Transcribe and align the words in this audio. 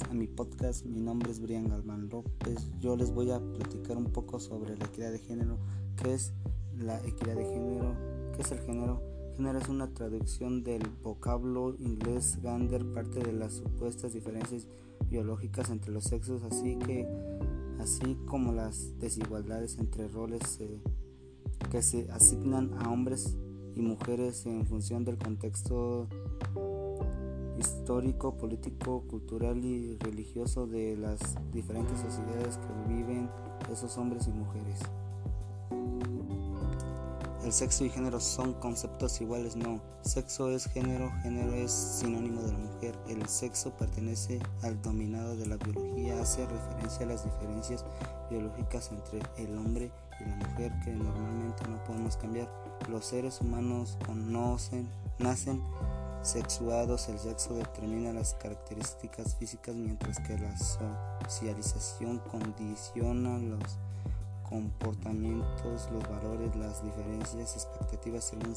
a 0.00 0.14
mi 0.14 0.26
podcast. 0.26 0.86
Mi 0.86 1.02
nombre 1.02 1.30
es 1.30 1.38
Brian 1.38 1.68
Galván 1.68 2.08
López. 2.08 2.70
Yo 2.80 2.96
les 2.96 3.12
voy 3.12 3.30
a 3.30 3.38
platicar 3.40 3.98
un 3.98 4.06
poco 4.06 4.40
sobre 4.40 4.74
la 4.74 4.86
equidad 4.86 5.12
de 5.12 5.18
género. 5.18 5.58
¿Qué 5.96 6.14
es 6.14 6.32
la 6.78 6.98
equidad 7.06 7.36
de 7.36 7.44
género? 7.44 7.94
¿Qué 8.34 8.40
es 8.40 8.52
el 8.52 8.60
género? 8.60 9.02
Género 9.36 9.58
es 9.58 9.68
una 9.68 9.92
traducción 9.92 10.64
del 10.64 10.82
vocablo 11.02 11.76
inglés 11.78 12.38
gender, 12.40 12.90
parte 12.94 13.20
de 13.20 13.34
las 13.34 13.52
supuestas 13.52 14.14
diferencias 14.14 14.66
biológicas 15.10 15.68
entre 15.68 15.92
los 15.92 16.04
sexos, 16.04 16.42
así 16.44 16.78
que 16.78 17.06
así 17.78 18.16
como 18.26 18.52
las 18.52 18.98
desigualdades 18.98 19.76
entre 19.78 20.08
roles 20.08 20.58
que 21.70 21.82
se 21.82 22.10
asignan 22.10 22.72
a 22.78 22.90
hombres 22.90 23.36
y 23.74 23.82
mujeres 23.82 24.46
en 24.46 24.64
función 24.64 25.04
del 25.04 25.18
contexto 25.18 26.08
histórico, 27.62 28.36
político, 28.36 29.04
cultural 29.08 29.64
y 29.64 29.96
religioso 29.98 30.66
de 30.66 30.96
las 30.96 31.20
diferentes 31.52 32.00
sociedades 32.00 32.58
que 32.58 32.94
viven 32.94 33.30
esos 33.70 33.96
hombres 33.98 34.26
y 34.26 34.32
mujeres. 34.32 34.80
El 37.44 37.52
sexo 37.52 37.84
y 37.84 37.90
género 37.90 38.20
son 38.20 38.54
conceptos 38.54 39.20
iguales, 39.20 39.56
no. 39.56 39.80
Sexo 40.02 40.50
es 40.50 40.66
género, 40.66 41.10
género 41.22 41.52
es 41.54 41.72
sinónimo 41.72 42.40
de 42.40 42.52
la 42.52 42.58
mujer. 42.58 42.94
El 43.08 43.26
sexo 43.28 43.70
pertenece 43.76 44.40
al 44.62 44.80
dominado 44.80 45.36
de 45.36 45.46
la 45.46 45.56
biología, 45.56 46.20
hace 46.20 46.46
referencia 46.46 47.04
a 47.04 47.08
las 47.08 47.24
diferencias 47.24 47.84
biológicas 48.30 48.90
entre 48.92 49.20
el 49.44 49.58
hombre 49.58 49.90
y 50.20 50.28
la 50.28 50.36
mujer 50.36 50.72
que 50.84 50.92
normalmente 50.92 51.64
no 51.68 51.82
podemos 51.84 52.16
cambiar. 52.16 52.48
Los 52.88 53.06
seres 53.06 53.40
humanos 53.40 53.98
conocen, 54.06 54.88
nacen 55.18 55.60
sexuados, 56.22 57.08
el 57.08 57.18
sexo 57.18 57.54
determina 57.54 58.12
las 58.12 58.34
características 58.34 59.36
físicas 59.36 59.74
mientras 59.74 60.18
que 60.20 60.38
la 60.38 60.56
socialización 60.56 62.20
condiciona 62.30 63.38
los 63.38 63.78
comportamientos, 64.48 65.88
los 65.92 66.08
valores, 66.08 66.54
las 66.56 66.82
diferencias, 66.84 67.54
expectativas 67.54 68.24
según 68.24 68.54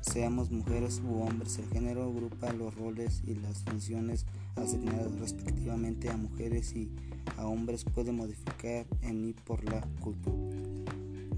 seamos, 0.00 0.50
mujeres 0.50 1.00
u 1.04 1.22
hombres. 1.22 1.58
El 1.58 1.68
género 1.70 2.04
agrupa 2.04 2.52
los 2.52 2.74
roles 2.74 3.22
y 3.26 3.34
las 3.34 3.58
funciones 3.64 4.26
asignadas 4.56 5.18
respectivamente 5.18 6.10
a 6.10 6.16
mujeres 6.16 6.74
y 6.74 6.90
a 7.36 7.46
hombres 7.46 7.84
puede 7.84 8.12
modificar 8.12 8.86
en 9.02 9.28
y 9.28 9.32
por 9.32 9.64
la 9.64 9.80
cultura. 10.00 10.67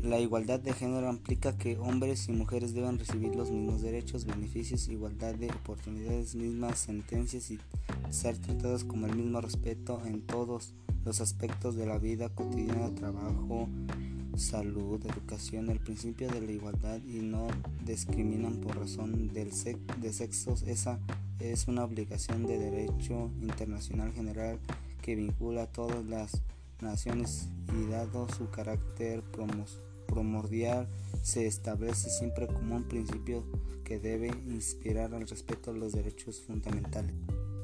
La 0.03 0.19
igualdad 0.19 0.59
de 0.61 0.73
género 0.73 1.11
implica 1.11 1.59
que 1.59 1.77
hombres 1.77 2.27
y 2.29 2.33
mujeres 2.33 2.73
deben 2.73 2.98
recibir 2.98 3.37
los 3.37 3.51
mismos 3.51 3.83
derechos, 3.83 4.25
beneficios, 4.25 4.89
igualdad 4.89 5.34
de 5.34 5.51
oportunidades, 5.51 6.34
mismas 6.34 6.79
sentencias 6.79 7.51
y 7.51 7.59
ser 8.09 8.39
tratados 8.39 8.84
con 8.84 9.05
el 9.05 9.15
mismo 9.15 9.43
respeto 9.43 10.01
en 10.06 10.23
todos 10.23 10.73
los 11.05 11.21
aspectos 11.21 11.77
de 11.77 11.84
la 11.84 11.98
vida 11.98 12.31
cotidiana, 12.31 12.95
trabajo, 12.95 13.69
salud, 14.37 15.05
educación, 15.05 15.69
el 15.69 15.81
principio 15.81 16.28
de 16.31 16.41
la 16.41 16.53
igualdad 16.53 16.98
y 17.05 17.21
no 17.21 17.48
discriminan 17.84 18.55
por 18.55 18.78
razón 18.78 19.28
del 19.28 19.51
de 20.01 20.12
sexos. 20.15 20.62
Esa 20.62 20.98
es 21.41 21.69
una 21.69 21.84
obligación 21.84 22.47
de 22.47 22.59
derecho 22.59 23.31
internacional 23.43 24.15
general 24.15 24.61
que 25.03 25.15
vincula 25.15 25.65
a 25.65 25.73
todas 25.73 26.06
las 26.06 26.41
naciones 26.81 27.48
y 27.78 27.91
dado 27.91 28.27
su 28.31 28.48
carácter 28.48 29.23
promocional 29.23 29.90
primordial 30.11 30.89
se 31.22 31.47
establece 31.47 32.11
siempre 32.11 32.47
como 32.47 32.77
un 32.77 32.84
principio 32.84 33.44
que 33.84 33.98
debe 33.98 34.28
inspirar 34.28 35.14
al 35.14 35.27
respeto 35.27 35.70
a 35.70 35.75
los 35.75 35.92
derechos 35.92 36.41
fundamentales. 36.41 37.14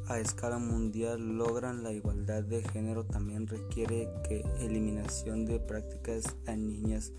A 0.08 0.20
escala 0.20 0.58
mundial 0.58 1.36
logran 1.36 1.82
la 1.82 1.92
igualdad 1.92 2.44
de 2.44 2.62
género 2.62 3.04
también 3.04 3.48
requiere 3.48 4.08
que 4.28 4.44
eliminación 4.60 5.46
de 5.46 5.58
prácticas 5.58 6.36
dañinas 6.44 7.12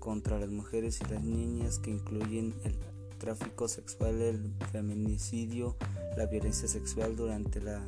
contra 0.00 0.40
las 0.40 0.50
mujeres 0.50 1.00
y 1.00 1.12
las 1.12 1.22
niñas 1.22 1.78
que 1.78 1.90
incluyen 1.90 2.52
el 2.64 2.74
tráfico 3.18 3.68
sexual, 3.68 4.20
el 4.20 4.52
feminicidio, 4.72 5.76
la 6.16 6.26
violencia 6.26 6.66
sexual 6.66 7.14
durante 7.14 7.60
la 7.60 7.80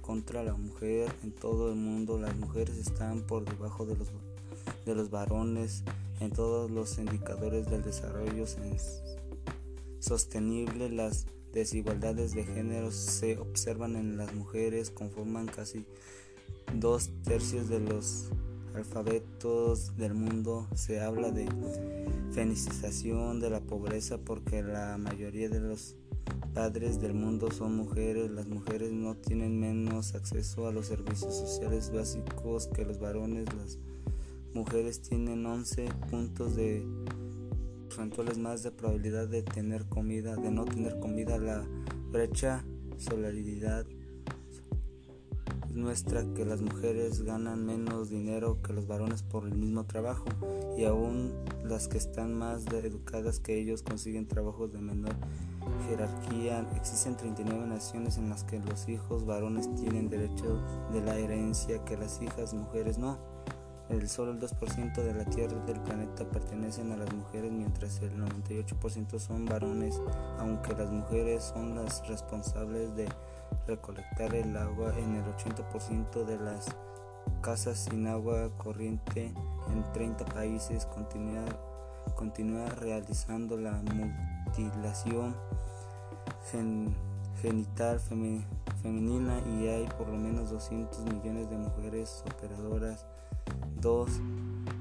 contra 0.00 0.42
la 0.42 0.54
mujer 0.54 1.12
en 1.22 1.32
todo 1.32 1.68
el 1.70 1.76
mundo. 1.76 2.18
Las 2.18 2.34
mujeres 2.34 2.78
están 2.78 3.26
por 3.26 3.44
debajo 3.44 3.84
de 3.84 3.94
los 3.94 4.08
de 4.86 4.94
los 4.94 5.10
varones 5.10 5.84
en 6.20 6.30
todos 6.30 6.70
los 6.70 6.98
indicadores 6.98 7.68
del 7.70 7.82
desarrollo 7.82 8.44
sostenible. 10.00 10.90
Las 10.90 11.26
desigualdades 11.52 12.34
de 12.34 12.44
género 12.44 12.90
se 12.90 13.38
observan 13.38 13.96
en 13.96 14.16
las 14.16 14.34
mujeres, 14.34 14.90
conforman 14.90 15.46
casi 15.46 15.84
dos 16.74 17.10
tercios 17.24 17.68
de 17.68 17.80
los 17.80 18.30
alfabetos 18.74 19.96
del 19.96 20.14
mundo. 20.14 20.66
Se 20.74 21.00
habla 21.00 21.30
de 21.30 21.48
feminización 22.32 23.40
de 23.40 23.50
la 23.50 23.60
pobreza 23.60 24.18
porque 24.18 24.62
la 24.62 24.98
mayoría 24.98 25.48
de 25.48 25.60
los 25.60 25.96
padres 26.54 27.00
del 27.00 27.14
mundo 27.14 27.50
son 27.50 27.76
mujeres. 27.76 28.30
Las 28.30 28.46
mujeres 28.46 28.92
no 28.92 29.16
tienen 29.16 29.58
menos 29.58 30.14
acceso 30.14 30.66
a 30.66 30.72
los 30.72 30.86
servicios 30.86 31.34
sociales 31.36 31.92
básicos 31.92 32.68
que 32.68 32.84
los 32.84 32.98
varones. 32.98 33.46
Las 33.54 33.78
mujeres 34.58 35.00
tienen 35.00 35.46
11 35.46 35.88
puntos 36.10 36.56
de 36.56 36.84
porcentuales 37.84 38.38
más 38.38 38.62
de 38.62 38.72
probabilidad 38.72 39.28
de 39.28 39.42
tener 39.42 39.86
comida, 39.86 40.36
de 40.36 40.50
no 40.50 40.64
tener 40.64 40.98
comida. 40.98 41.38
La 41.38 41.64
brecha 42.10 42.64
solidaridad 42.96 43.86
nuestra 45.70 46.24
que 46.34 46.44
las 46.44 46.60
mujeres 46.60 47.22
ganan 47.22 47.64
menos 47.64 48.10
dinero 48.10 48.60
que 48.62 48.72
los 48.72 48.88
varones 48.88 49.22
por 49.22 49.44
el 49.44 49.54
mismo 49.54 49.84
trabajo 49.86 50.24
y 50.76 50.84
aún 50.84 51.32
las 51.64 51.86
que 51.86 51.98
están 51.98 52.34
más 52.34 52.66
educadas 52.66 53.38
que 53.38 53.58
ellos 53.58 53.82
consiguen 53.82 54.26
trabajos 54.26 54.72
de 54.72 54.80
menor 54.80 55.14
jerarquía. 55.88 56.66
Existen 56.74 57.16
39 57.16 57.66
naciones 57.66 58.18
en 58.18 58.28
las 58.28 58.42
que 58.42 58.58
los 58.58 58.88
hijos 58.88 59.24
varones 59.24 59.72
tienen 59.76 60.08
derecho 60.08 60.60
de 60.92 61.00
la 61.00 61.16
herencia 61.16 61.84
que 61.84 61.96
las 61.96 62.20
hijas 62.20 62.54
mujeres 62.54 62.98
no. 62.98 63.37
El 63.88 64.08
solo 64.08 64.32
el 64.32 64.40
2% 64.40 65.02
de 65.02 65.14
la 65.14 65.24
tierra 65.24 65.58
del 65.64 65.80
planeta 65.80 66.28
pertenecen 66.28 66.92
a 66.92 66.96
las 66.96 67.12
mujeres, 67.12 67.50
mientras 67.50 68.00
el 68.02 68.16
98% 68.18 69.18
son 69.18 69.46
varones, 69.46 69.98
aunque 70.38 70.74
las 70.74 70.90
mujeres 70.90 71.44
son 71.44 71.74
las 71.74 72.06
responsables 72.06 72.94
de 72.96 73.08
recolectar 73.66 74.34
el 74.34 74.54
agua 74.56 74.92
en 74.98 75.16
el 75.16 75.24
80% 75.24 76.24
de 76.26 76.38
las 76.38 76.66
casas 77.40 77.88
sin 77.90 78.06
agua 78.06 78.50
corriente 78.58 79.32
en 79.70 79.92
30 79.92 80.24
países, 80.26 80.84
continúa, 80.86 81.44
continúa 82.14 82.66
realizando 82.66 83.56
la 83.56 83.72
mutilación 83.82 85.34
genital 87.42 88.00
femenina 88.00 89.40
y 89.58 89.68
hay 89.68 89.86
por 89.96 90.08
lo 90.08 90.16
menos 90.16 90.50
200 90.50 91.04
millones 91.04 91.48
de 91.50 91.56
mujeres 91.56 92.22
operadoras 92.26 93.06
Dos 93.80 94.10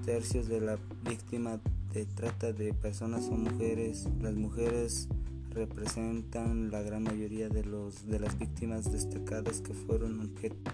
tercios 0.05 0.47
de 0.47 0.59
la 0.59 0.79
víctima 1.03 1.59
de 1.93 2.05
trata 2.05 2.51
de 2.51 2.73
personas 2.73 3.25
son 3.25 3.43
mujeres. 3.43 4.07
Las 4.21 4.33
mujeres 4.33 5.07
representan 5.51 6.71
la 6.71 6.81
gran 6.81 7.03
mayoría 7.03 7.47
de, 7.47 7.63
los, 7.63 8.07
de 8.07 8.19
las 8.19 8.37
víctimas 8.39 8.91
destacadas 8.91 9.61
que 9.61 9.73
fueron, 9.73 10.19
objeto, 10.19 10.71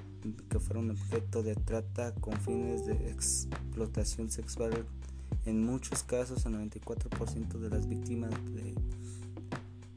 que 0.49 0.59
fueron 0.59 0.91
objeto 0.91 1.43
de 1.43 1.55
trata 1.55 2.13
con 2.15 2.33
fines 2.39 2.85
de 2.85 2.93
explotación 3.09 4.29
sexual. 4.29 4.85
En 5.45 5.65
muchos 5.65 6.03
casos, 6.03 6.45
el 6.45 6.53
94% 6.53 7.59
de 7.59 7.69
las 7.69 7.89
víctimas 7.89 8.31
de 8.55 8.73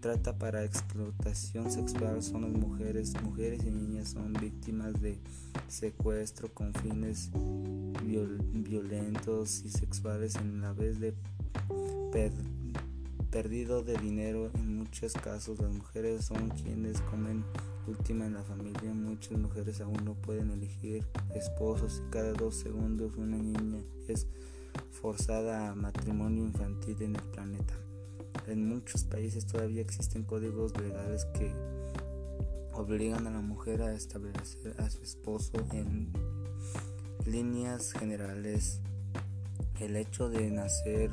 trata 0.07 0.39
para 0.39 0.63
explotación 0.63 1.69
sexual 1.69 2.23
son 2.23 2.43
las 2.43 2.53
mujeres. 2.53 3.13
Mujeres 3.25 3.65
y 3.65 3.73
niñas 3.73 4.11
son 4.11 4.35
víctimas 4.35 5.01
de 5.03 5.19
secuestro 5.67 6.49
con 6.55 6.73
fines 6.75 7.29
violentos 8.55 9.65
y 9.65 9.69
sexuales 9.69 10.37
en 10.37 10.61
la 10.61 10.73
vez 10.73 11.01
de 11.01 11.13
perdido 13.33 13.83
de 13.83 13.99
dinero. 13.99 14.53
En 14.55 14.79
muchos 14.79 15.13
casos 15.15 15.59
las 15.59 15.73
mujeres 15.73 16.27
son 16.27 16.51
quienes 16.51 17.01
comen 17.01 17.45
última 17.89 18.27
en 18.27 18.35
la 18.35 18.45
familia. 18.45 18.95
Muchas 18.95 19.37
mujeres 19.37 19.81
aún 19.81 20.05
no 20.05 20.15
pueden 20.15 20.53
elegir 20.53 21.05
esposos 21.35 22.01
y 22.07 22.11
cada 22.13 22.33
dos 22.33 22.55
segundos 22.55 23.17
una 23.17 23.39
niña 23.39 23.83
es 24.07 24.29
forzada 24.93 25.73
a 25.73 25.75
matrimonio 25.75 26.45
infantil 26.45 27.03
en 27.03 27.17
el 27.17 27.23
planeta. 27.23 27.75
En 28.47 28.69
muchos 28.69 29.03
países 29.03 29.45
todavía 29.47 29.83
existen 29.83 30.23
códigos 30.23 30.73
legales 30.81 31.25
que 31.35 31.53
obligan 32.75 33.27
a 33.27 33.31
la 33.31 33.41
mujer 33.41 33.83
a 33.83 33.93
establecer 33.93 34.75
a 34.79 34.89
su 34.89 35.03
esposo 35.03 35.53
en 35.73 36.13
líneas 37.27 37.93
generales. 37.93 38.81
El 39.81 39.97
hecho 39.97 40.29
de 40.29 40.51
nacer 40.51 41.11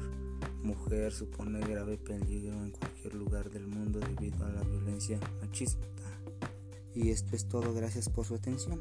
mujer 0.62 1.12
supone 1.12 1.60
grave 1.60 1.98
peligro 1.98 2.64
en 2.64 2.72
cualquier 2.72 3.16
lugar 3.16 3.50
del 3.50 3.68
mundo 3.68 4.00
debido 4.00 4.46
a 4.46 4.50
la 4.50 4.62
violencia 4.62 5.20
machista 5.42 5.86
Y 6.94 7.10
esto 7.10 7.36
es 7.36 7.48
todo, 7.50 7.74
gracias 7.74 8.10
por 8.10 8.26
su 8.26 8.36
atención. 8.36 8.80